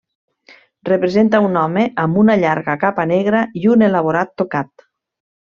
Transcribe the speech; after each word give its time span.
Representa 0.87 1.41
un 1.49 1.59
home 1.63 1.83
amb 2.05 2.17
una 2.21 2.37
llarga 2.45 2.77
capa 2.85 3.07
negra 3.13 3.43
i 3.61 3.69
un 3.75 3.87
elaborat 3.91 4.35
tocat. 4.45 4.89